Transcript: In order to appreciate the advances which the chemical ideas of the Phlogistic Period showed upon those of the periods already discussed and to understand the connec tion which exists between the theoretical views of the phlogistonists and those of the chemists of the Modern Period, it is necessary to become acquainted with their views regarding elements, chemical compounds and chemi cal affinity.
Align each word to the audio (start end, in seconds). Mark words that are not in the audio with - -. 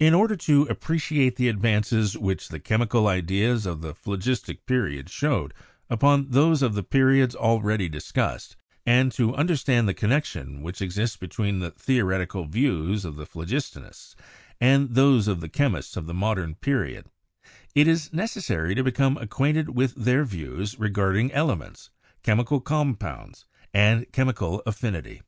In 0.00 0.14
order 0.14 0.34
to 0.34 0.62
appreciate 0.62 1.36
the 1.36 1.50
advances 1.50 2.16
which 2.16 2.48
the 2.48 2.58
chemical 2.58 3.06
ideas 3.06 3.66
of 3.66 3.82
the 3.82 3.94
Phlogistic 3.94 4.64
Period 4.64 5.10
showed 5.10 5.52
upon 5.90 6.30
those 6.30 6.62
of 6.62 6.72
the 6.72 6.82
periods 6.82 7.34
already 7.36 7.86
discussed 7.86 8.56
and 8.86 9.12
to 9.12 9.34
understand 9.34 9.86
the 9.86 9.92
connec 9.92 10.24
tion 10.24 10.62
which 10.62 10.80
exists 10.80 11.18
between 11.18 11.58
the 11.58 11.70
theoretical 11.70 12.46
views 12.46 13.04
of 13.04 13.16
the 13.16 13.26
phlogistonists 13.26 14.14
and 14.58 14.94
those 14.94 15.28
of 15.28 15.42
the 15.42 15.50
chemists 15.50 15.98
of 15.98 16.06
the 16.06 16.14
Modern 16.14 16.54
Period, 16.54 17.04
it 17.74 17.86
is 17.86 18.10
necessary 18.10 18.74
to 18.74 18.82
become 18.82 19.18
acquainted 19.18 19.76
with 19.76 19.94
their 19.96 20.24
views 20.24 20.78
regarding 20.78 21.30
elements, 21.32 21.90
chemical 22.22 22.58
compounds 22.62 23.44
and 23.74 24.10
chemi 24.12 24.34
cal 24.34 24.62
affinity. 24.64 25.20